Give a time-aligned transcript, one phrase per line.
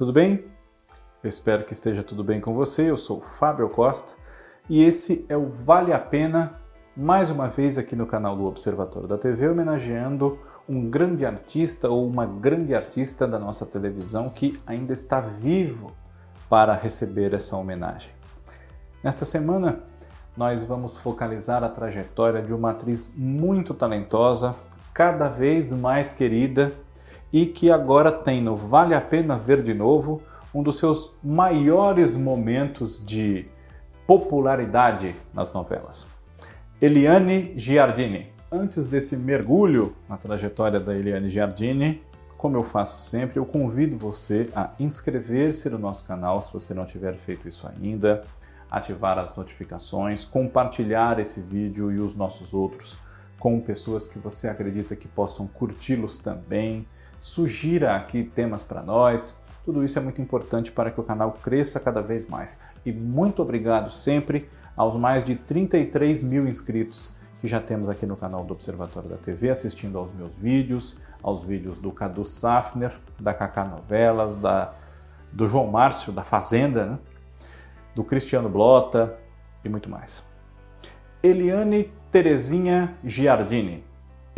[0.00, 0.46] Tudo bem?
[1.22, 2.90] Eu espero que esteja tudo bem com você.
[2.90, 4.14] Eu sou Fábio Costa
[4.66, 6.54] e esse é o Vale a Pena,
[6.96, 12.08] mais uma vez aqui no canal do Observatório da TV, homenageando um grande artista ou
[12.08, 15.92] uma grande artista da nossa televisão que ainda está vivo
[16.48, 18.10] para receber essa homenagem.
[19.04, 19.80] Nesta semana,
[20.34, 24.56] nós vamos focalizar a trajetória de uma atriz muito talentosa,
[24.94, 26.72] cada vez mais querida
[27.32, 30.22] e que agora tem no Vale a Pena Ver de Novo
[30.54, 33.46] um dos seus maiores momentos de
[34.06, 36.06] popularidade nas novelas.
[36.80, 38.32] Eliane Giardini.
[38.50, 42.02] Antes desse mergulho na trajetória da Eliane Giardini,
[42.36, 46.86] como eu faço sempre, eu convido você a inscrever-se no nosso canal se você não
[46.86, 48.24] tiver feito isso ainda,
[48.70, 52.98] ativar as notificações, compartilhar esse vídeo e os nossos outros
[53.38, 56.86] com pessoas que você acredita que possam curti-los também.
[57.20, 59.38] Sugira aqui temas para nós.
[59.64, 62.58] Tudo isso é muito importante para que o canal cresça cada vez mais.
[62.84, 68.16] E muito obrigado sempre aos mais de 33 mil inscritos que já temos aqui no
[68.16, 73.32] canal do Observatório da TV, assistindo aos meus vídeos, aos vídeos do Cadu Safner, da
[73.32, 74.72] Kaká Novelas, da,
[75.30, 76.98] do João Márcio, da Fazenda, né?
[77.94, 79.18] do Cristiano Blota
[79.64, 80.22] e muito mais.
[81.22, 83.89] Eliane Terezinha Giardini.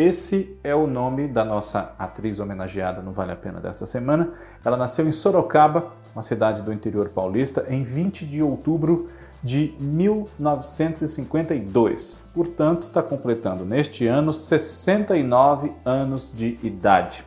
[0.04, 4.30] Esse é o nome da nossa atriz homenageada no Vale a Pena desta semana.
[4.64, 9.08] Ela nasceu em Sorocaba, uma cidade do interior paulista, em 20 de outubro
[9.40, 12.18] de 1952.
[12.34, 17.24] Portanto, está completando neste ano 69 anos de idade.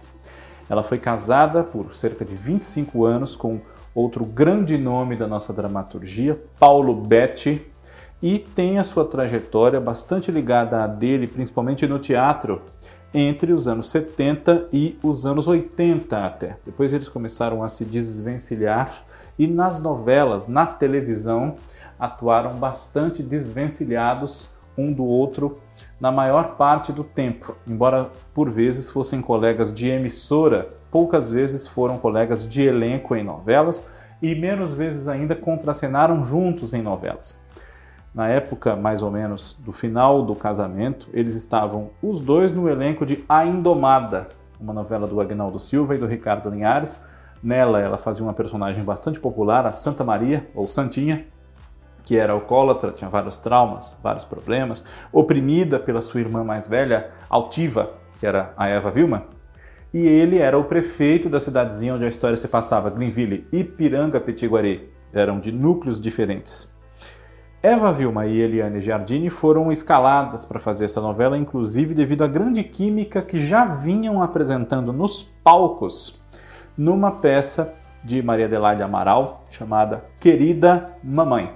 [0.70, 3.62] Ela foi casada por cerca de 25 anos com
[3.94, 7.66] outro grande nome da nossa dramaturgia, Paulo Betti,
[8.26, 12.60] e tem a sua trajetória bastante ligada à dele, principalmente no teatro,
[13.14, 16.58] entre os anos 70 e os anos 80 até.
[16.66, 19.04] Depois eles começaram a se desvencilhar
[19.38, 21.58] e nas novelas, na televisão,
[22.00, 25.60] atuaram bastante desvencilhados um do outro
[26.00, 27.56] na maior parte do tempo.
[27.68, 33.86] Embora por vezes fossem colegas de emissora, poucas vezes foram colegas de elenco em novelas
[34.20, 37.45] e menos vezes ainda contracenaram juntos em novelas.
[38.16, 43.06] Na época, mais ou menos, do final do casamento, eles estavam os dois no elenco
[43.06, 46.98] de A Indomada, uma novela do Agnaldo Silva e do Ricardo Linhares.
[47.44, 51.26] Nela, ela fazia uma personagem bastante popular, a Santa Maria, ou Santinha,
[52.06, 57.96] que era alcoólatra, tinha vários traumas, vários problemas, oprimida pela sua irmã mais velha, altiva,
[58.18, 59.24] que era a Eva Vilma,
[59.94, 64.90] e ele era o prefeito da cidadezinha onde a história se passava, Greenville, Ipiranga Petiguari.
[65.12, 66.75] Eram de núcleos diferentes.
[67.66, 72.64] Eva Vilma e Eliane Giardini foram escaladas para fazer essa novela, inclusive devido à grande
[72.64, 76.24] química que já vinham apresentando nos palcos
[76.78, 77.74] numa peça
[78.04, 81.54] de Maria Adelaide Amaral chamada Querida Mamãe.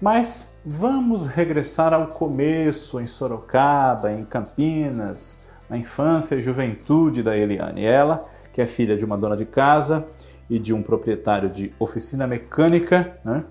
[0.00, 7.84] Mas vamos regressar ao começo, em Sorocaba, em Campinas, na infância e juventude da Eliane.
[7.84, 10.02] Ela, que é filha de uma dona de casa
[10.48, 13.44] e de um proprietário de oficina mecânica né,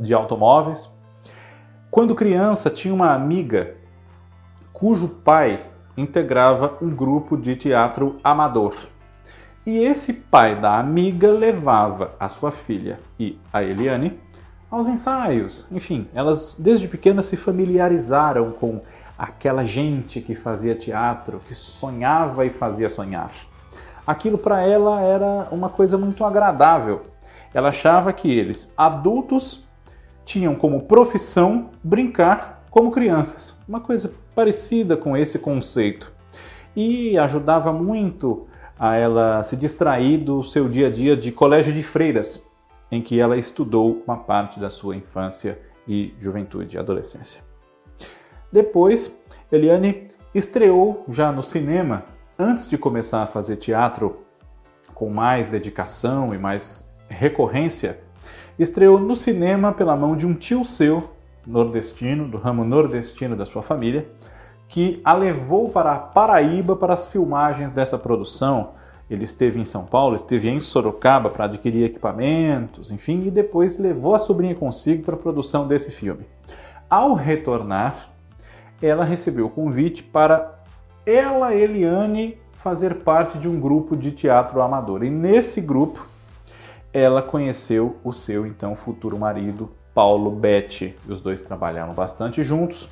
[0.00, 0.99] de automóveis.
[1.90, 3.74] Quando criança, tinha uma amiga
[4.72, 8.76] cujo pai integrava um grupo de teatro amador.
[9.66, 14.18] E esse pai da amiga levava a sua filha e a Eliane
[14.70, 15.66] aos ensaios.
[15.72, 18.80] Enfim, elas desde pequenas se familiarizaram com
[19.18, 23.32] aquela gente que fazia teatro, que sonhava e fazia sonhar.
[24.06, 27.06] Aquilo para ela era uma coisa muito agradável.
[27.52, 29.68] Ela achava que eles, adultos,
[30.30, 36.12] tinham como profissão brincar como crianças, uma coisa parecida com esse conceito.
[36.76, 38.46] E ajudava muito
[38.78, 42.48] a ela se distrair do seu dia a dia de colégio de freiras,
[42.92, 47.42] em que ela estudou uma parte da sua infância e juventude, adolescência.
[48.52, 49.12] Depois,
[49.50, 52.04] Eliane estreou já no cinema,
[52.38, 54.20] antes de começar a fazer teatro
[54.94, 57.98] com mais dedicação e mais recorrência,
[58.62, 61.10] estreou no cinema pela mão de um tio seu,
[61.46, 64.06] nordestino, do ramo nordestino da sua família,
[64.68, 68.70] que a levou para a Paraíba para as filmagens dessa produção,
[69.10, 74.14] ele esteve em São Paulo, esteve em Sorocaba para adquirir equipamentos, enfim, e depois levou
[74.14, 76.24] a sobrinha consigo para a produção desse filme.
[76.88, 78.10] Ao retornar,
[78.80, 80.60] ela recebeu o convite para
[81.04, 85.02] ela, Eliane, fazer parte de um grupo de teatro amador.
[85.02, 86.06] E nesse grupo,
[86.92, 90.96] ela conheceu o seu então futuro marido, Paulo Betti.
[91.08, 92.88] Os dois trabalharam bastante juntos,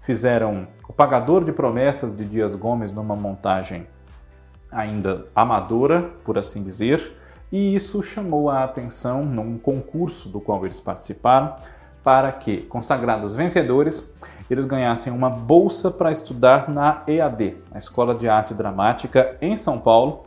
[0.00, 3.86] fizeram O Pagador de Promessas de Dias Gomes numa montagem
[4.70, 7.16] ainda amadora, por assim dizer,
[7.52, 11.54] e isso chamou a atenção num concurso do qual eles participaram
[12.02, 14.12] para que, consagrados vencedores,
[14.50, 19.78] eles ganhassem uma bolsa para estudar na EAD, a Escola de Arte Dramática em São
[19.78, 20.26] Paulo,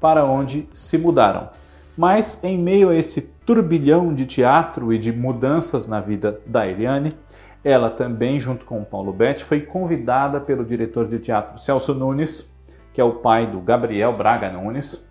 [0.00, 1.50] para onde se mudaram.
[1.96, 7.16] Mas em meio a esse turbilhão de teatro e de mudanças na vida da Eliane,
[7.64, 12.52] ela também, junto com o Paulo Betti, foi convidada pelo diretor de teatro Celso Nunes,
[12.92, 15.06] que é o pai do Gabriel Braga Nunes,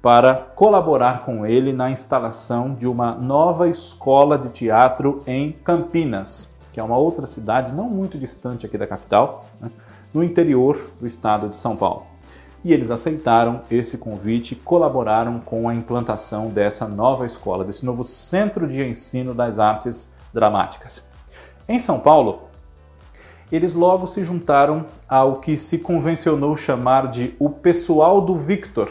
[0.00, 6.78] para colaborar com ele na instalação de uma nova escola de teatro em Campinas, que
[6.78, 9.70] é uma outra cidade não muito distante aqui da capital, né,
[10.14, 12.06] no interior do estado de São Paulo.
[12.66, 18.02] E eles aceitaram esse convite e colaboraram com a implantação dessa nova escola, desse novo
[18.02, 21.08] centro de ensino das artes dramáticas.
[21.68, 22.48] Em São Paulo,
[23.52, 28.90] eles logo se juntaram ao que se convencionou chamar de o pessoal do Victor,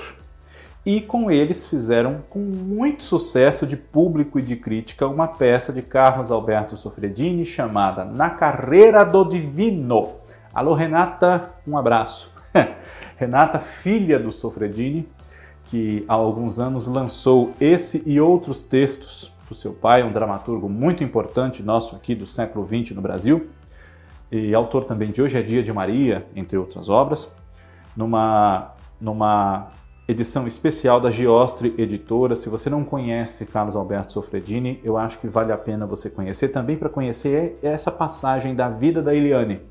[0.85, 5.81] e com eles fizeram com muito sucesso de público e de crítica uma peça de
[5.81, 10.11] Carlos Alberto Sofredini chamada Na Carreira do Divino.
[10.53, 12.33] Alô Renata, um abraço.
[13.17, 15.07] Renata, filha do Sofredini,
[15.63, 21.03] que há alguns anos lançou esse e outros textos do seu pai, um dramaturgo muito
[21.03, 23.47] importante nosso aqui do século XX no Brasil,
[24.31, 27.33] e autor também de Hoje é Dia de Maria, entre outras obras,
[27.95, 29.71] numa, numa
[30.07, 32.35] edição especial da Giostre Editora.
[32.35, 36.49] Se você não conhece Carlos Alberto Sofredini, eu acho que vale a pena você conhecer
[36.49, 39.61] também para conhecer essa passagem da vida da Eliane.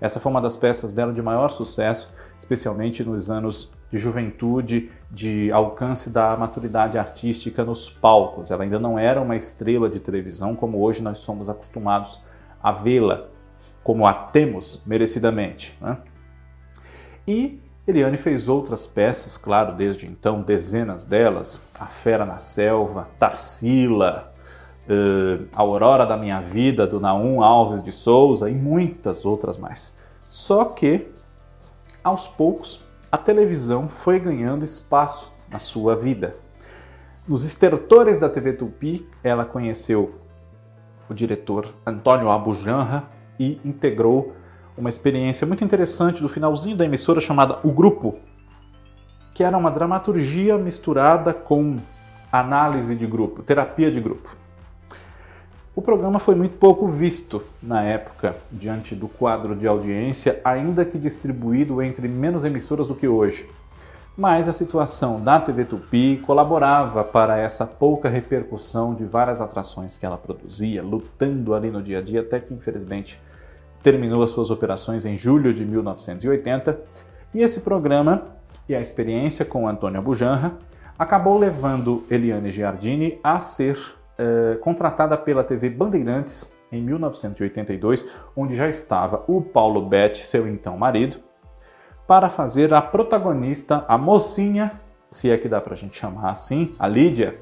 [0.00, 5.50] Essa foi uma das peças dela de maior sucesso, especialmente nos anos de juventude, de
[5.52, 8.50] alcance da maturidade artística nos palcos.
[8.50, 12.20] Ela ainda não era uma estrela de televisão como hoje nós somos acostumados
[12.62, 13.28] a vê-la,
[13.82, 15.76] como a temos merecidamente.
[15.80, 15.96] Né?
[17.26, 24.34] E Eliane fez outras peças, claro, desde então, dezenas delas: A Fera na Selva, Tarsila,
[24.88, 29.94] uh, Aurora da Minha Vida, do Naum Alves de Souza e muitas outras mais.
[30.28, 31.08] Só que,
[32.02, 36.36] aos poucos, a televisão foi ganhando espaço na sua vida.
[37.26, 40.14] Nos estertores da TV Tupi, ela conheceu
[41.08, 43.04] o diretor Antônio Abujanra
[43.38, 44.32] e integrou
[44.76, 48.16] uma experiência muito interessante do finalzinho da emissora chamada O Grupo,
[49.32, 51.76] que era uma dramaturgia misturada com
[52.30, 54.36] análise de grupo, terapia de grupo.
[55.76, 60.98] O programa foi muito pouco visto na época, diante do quadro de audiência, ainda que
[60.98, 63.46] distribuído entre menos emissoras do que hoje.
[64.16, 70.06] Mas a situação da TV Tupi colaborava para essa pouca repercussão de várias atrações que
[70.06, 73.20] ela produzia, lutando ali no dia a dia, até que infelizmente
[73.82, 76.80] terminou as suas operações em julho de 1980
[77.34, 78.28] e esse programa
[78.66, 80.54] e a experiência com Antônio Bujanra
[80.98, 83.78] acabou levando Eliane Giardini a ser
[84.18, 90.76] eh, contratada pela TV Bandeirantes em 1982, onde já estava o Paulo Betti, seu então
[90.76, 91.18] marido,
[92.06, 94.80] para fazer a protagonista, a mocinha,
[95.10, 97.38] se é que dá para a gente chamar assim, a Lídia,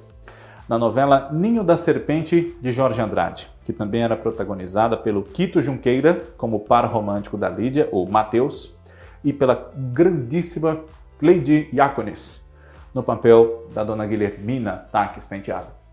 [0.69, 6.25] na novela Ninho da Serpente de Jorge Andrade, que também era protagonizada pelo Quito Junqueira
[6.37, 8.75] como par romântico da Lídia, ou Mateus,
[9.22, 10.81] e pela grandíssima
[11.20, 12.44] Lady Iaconis
[12.94, 15.83] no papel da dona Guilhermina Taques Penteado.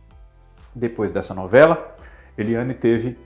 [0.73, 1.95] Depois dessa novela,
[2.37, 3.17] Eliane teve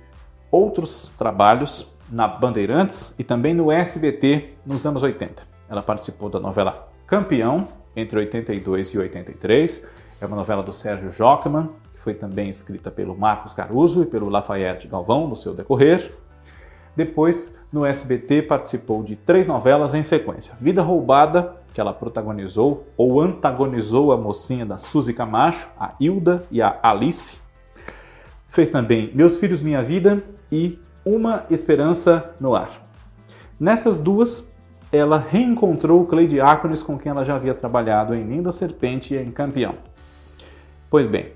[0.51, 5.43] outros trabalhos na Bandeirantes e também no SBT nos anos 80.
[5.69, 9.83] Ela participou da novela Campeão entre 82 e 83
[10.19, 14.29] é uma novela do Sérgio Jockman, que foi também escrita pelo Marcos Caruso e pelo
[14.29, 16.11] Lafayette Galvão no seu decorrer.
[16.95, 23.19] Depois, no SBT, participou de três novelas em sequência: Vida Roubada, que ela protagonizou ou
[23.19, 27.37] antagonizou a mocinha da Suzy Camacho, a Hilda e a Alice.
[28.47, 32.87] Fez também Meus Filhos Minha Vida e Uma Esperança no Ar.
[33.59, 34.49] Nessas duas,
[34.89, 39.29] ela reencontrou Clay Diáconis com quem ela já havia trabalhado em Linda Serpente e em
[39.29, 39.75] Campeão.
[40.89, 41.33] Pois bem,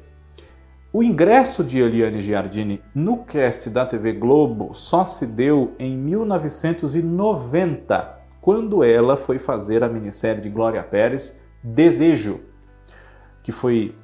[0.93, 8.18] o ingresso de Eliane Giardini no cast da TV Globo só se deu em 1990,
[8.41, 12.39] quando ela foi fazer a minissérie de Glória Pérez, Desejo,
[13.43, 13.95] que foi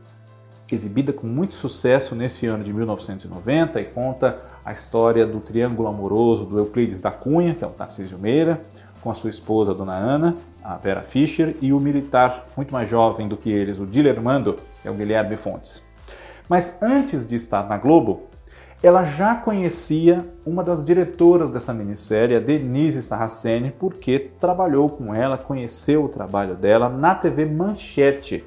[0.71, 6.45] exibida com muito sucesso nesse ano de 1990 e conta a história do triângulo amoroso
[6.45, 8.59] do Euclides da Cunha, que é o Tarcísio Meira,
[9.01, 13.27] com a sua esposa, Dona Ana, a Vera Fischer, e o militar muito mais jovem
[13.27, 15.85] do que eles, o Dilermando, é o Guilherme Fontes.
[16.49, 18.23] Mas antes de estar na Globo,
[18.83, 25.37] ela já conhecia uma das diretoras dessa minissérie, a Denise Sarraceni, porque trabalhou com ela,
[25.37, 28.43] conheceu o trabalho dela na TV Manchete.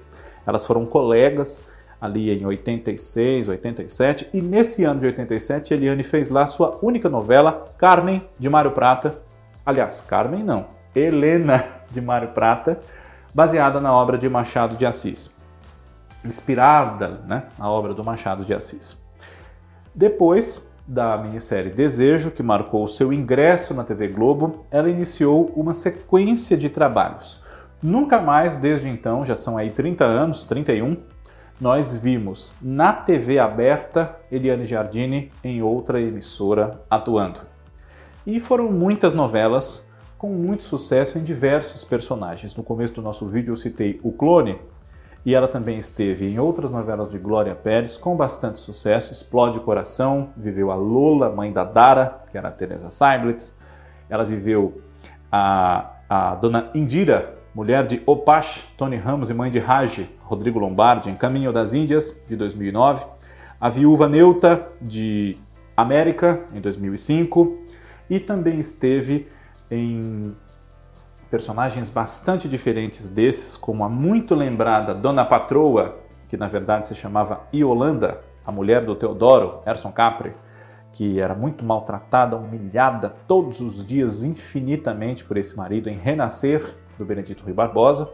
[0.46, 1.66] Elas foram colegas
[2.00, 7.66] ali em 86, 87, e nesse ano de 87 Eliane fez lá sua única novela,
[7.76, 9.18] Carmen de Mário Prata.
[9.66, 12.78] Aliás, Carmen não, Helena de Mário Prata,
[13.34, 15.30] baseada na obra de Machado de Assis.
[16.24, 19.07] Inspirada né, na obra do Machado de Assis.
[19.94, 26.56] Depois da minissérie Desejo, que marcou seu ingresso na TV Globo, ela iniciou uma sequência
[26.56, 27.42] de trabalhos.
[27.82, 30.96] Nunca mais, desde então, já são aí 30 anos, 31,
[31.60, 37.40] nós vimos na TV aberta Eliane Giardini em outra emissora atuando.
[38.26, 42.56] E foram muitas novelas com muito sucesso em diversos personagens.
[42.56, 44.58] No começo do nosso vídeo eu citei o Clone,
[45.28, 49.12] e ela também esteve em outras novelas de Glória Pérez com bastante sucesso.
[49.12, 53.54] Explode o Coração, viveu a Lola, mãe da Dara, que era a Teresa Seiblitz.
[54.08, 54.80] Ela viveu
[55.30, 61.10] a, a Dona Indira, mulher de Opache, Tony Ramos e mãe de Raj, Rodrigo Lombardi,
[61.10, 63.04] em Caminho das Índias, de 2009.
[63.60, 65.36] A Viúva Neuta, de
[65.76, 67.54] América, em 2005.
[68.08, 69.28] E também esteve
[69.70, 70.34] em
[71.30, 77.42] personagens bastante diferentes desses, como a muito lembrada Dona Patroa, que na verdade se chamava
[77.52, 80.32] Iolanda, a mulher do Teodoro, Erson Capri,
[80.92, 87.04] que era muito maltratada, humilhada todos os dias infinitamente por esse marido em Renascer, do
[87.04, 88.08] Benedito Rui Barbosa,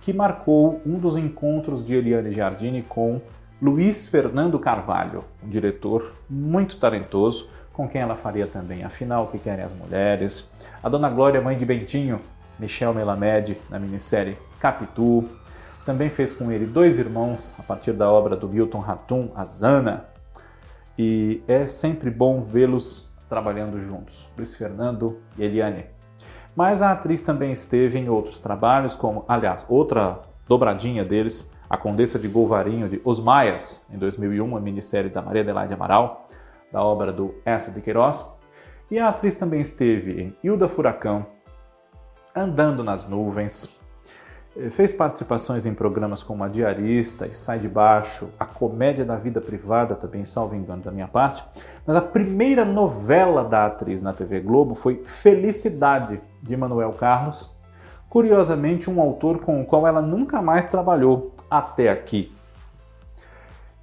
[0.00, 3.20] que marcou um dos encontros de Eliane Giardini com
[3.60, 9.38] Luiz Fernando Carvalho, um diretor muito talentoso, com quem ela faria também Afinal, o que
[9.38, 12.20] querem as mulheres, a Dona Glória, mãe de Bentinho,
[12.62, 15.28] Michel Melamed, na minissérie Capitu.
[15.84, 20.06] Também fez com ele dois irmãos, a partir da obra do Milton Ratum, Azana.
[20.96, 25.86] E é sempre bom vê-los trabalhando juntos, Luiz Fernando e Eliane.
[26.54, 32.18] Mas a atriz também esteve em outros trabalhos, como, aliás, outra dobradinha deles, A Condessa
[32.18, 36.28] de Golvarinho de Os Maias, em 2001, a minissérie da Maria Adelaide Amaral,
[36.70, 38.24] da obra do Essa de Queiroz.
[38.90, 41.26] E a atriz também esteve em Hilda Furacão,
[42.34, 43.68] Andando nas Nuvens.
[44.56, 49.16] Eh, fez participações em programas como A Diarista e Sai de Baixo, A Comédia da
[49.16, 51.44] Vida Privada, também salvo engano da minha parte.
[51.86, 57.54] Mas a primeira novela da atriz na TV Globo foi Felicidade, de Manuel Carlos.
[58.08, 62.34] Curiosamente, um autor com o qual ela nunca mais trabalhou até aqui.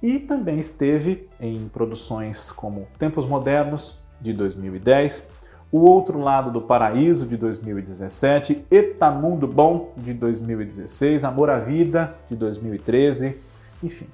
[0.02, 5.30] E também esteve em produções como Tempos Modernos, de 2010,
[5.72, 12.34] o Outro Lado do Paraíso, de 2017, Etamundo Bom, de 2016, Amor à Vida, de
[12.34, 13.36] 2013,
[13.82, 14.06] enfim.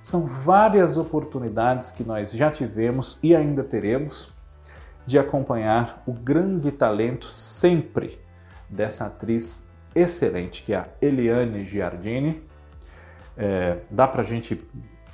[0.00, 4.32] São várias oportunidades que nós já tivemos e ainda teremos
[5.04, 8.18] de acompanhar o grande talento sempre
[8.68, 12.40] dessa atriz excelente, que é a Eliane Giardini.
[13.36, 14.62] É, dá para a gente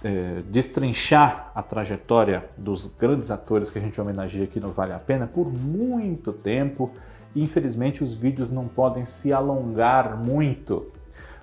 [0.05, 4.99] é, destrinchar a trajetória dos grandes atores que a gente homenageia aqui no Vale a
[4.99, 6.91] Pena por muito tempo.
[7.35, 10.87] Infelizmente, os vídeos não podem se alongar muito,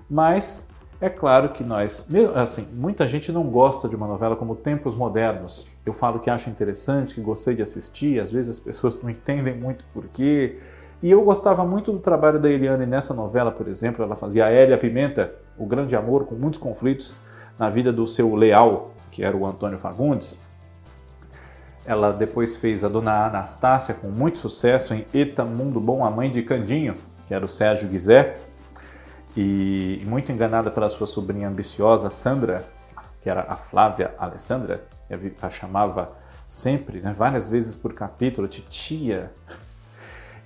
[0.08, 0.70] mas
[1.00, 5.66] é claro que nós, assim, muita gente não gosta de uma novela como Tempos Modernos.
[5.84, 9.54] Eu falo que acho interessante, que gostei de assistir, às vezes as pessoas não entendem
[9.54, 10.58] muito porquê.
[11.02, 14.02] E eu gostava muito do trabalho da Eliane nessa novela, por exemplo.
[14.02, 17.16] Ela fazia a Hélia Pimenta, o grande amor, com muitos conflitos
[17.58, 20.42] na vida do seu leal, que era o Antônio Fagundes.
[21.86, 26.30] Ela depois fez a Dona Anastácia com muito sucesso em Eta Mundo Bom, a mãe
[26.30, 26.96] de Candinho,
[27.26, 28.38] que era o Sérgio Guizé.
[29.36, 32.64] E muito enganada pela sua sobrinha ambiciosa Sandra,
[33.20, 34.84] que era a Flávia Alessandra,
[35.42, 36.12] a chamava
[36.46, 39.32] sempre, né, várias vezes por capítulo, de tia.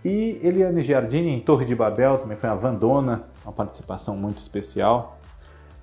[0.04, 5.17] E Eliane Giardini em Torre de Babel também foi a Vandona, uma participação muito especial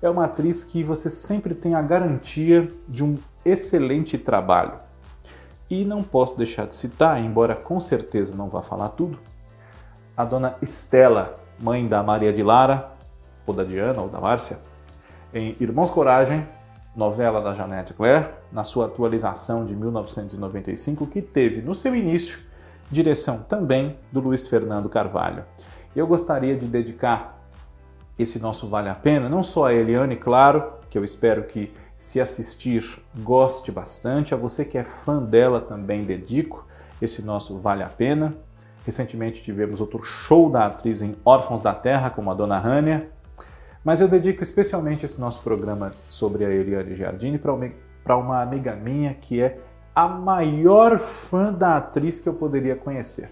[0.00, 4.74] é uma atriz que você sempre tem a garantia de um excelente trabalho.
[5.68, 9.18] E não posso deixar de citar, embora com certeza não vá falar tudo,
[10.16, 12.92] a dona Estela, mãe da Maria de Lara,
[13.46, 14.58] ou da Diana, ou da Márcia,
[15.34, 16.46] em Irmãos Coragem,
[16.94, 22.38] novela da Janete Claire, na sua atualização de 1995, que teve no seu início
[22.90, 25.44] direção também do Luiz Fernando Carvalho.
[25.94, 27.35] Eu gostaria de dedicar
[28.18, 32.20] esse nosso Vale a Pena, não só a Eliane, claro, que eu espero que se
[32.20, 36.66] assistir goste bastante, a você que é fã dela também dedico
[37.00, 38.34] esse nosso Vale a Pena.
[38.84, 43.08] Recentemente tivemos outro show da atriz em Órfãos da Terra, como a Dona Rânia,
[43.84, 49.14] mas eu dedico especialmente esse nosso programa sobre a Eliane Giardini para uma amiga minha
[49.14, 49.58] que é
[49.94, 53.30] a maior fã da atriz que eu poderia conhecer.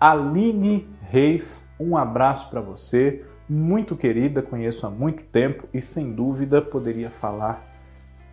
[0.00, 6.60] Aline Reis, um abraço para você muito querida, conheço há muito tempo e sem dúvida
[6.60, 7.76] poderia falar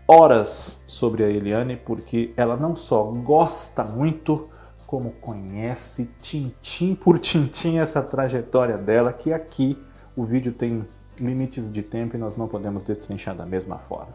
[0.07, 4.49] horas sobre a Eliane, porque ela não só gosta muito,
[4.85, 9.77] como conhece tintim por tintim essa trajetória dela, que aqui
[10.15, 10.85] o vídeo tem
[11.17, 14.13] limites de tempo e nós não podemos destrinchar da mesma forma.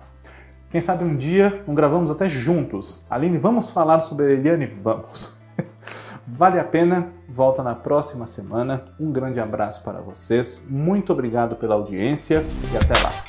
[0.71, 3.07] Quem sabe um dia não gravamos até juntos.
[3.09, 4.67] Aline, vamos falar sobre a Eliane?
[4.67, 5.38] Vamos.
[6.31, 8.85] Vale a pena, volta na próxima semana.
[9.01, 13.28] Um grande abraço para vocês, muito obrigado pela audiência e até lá.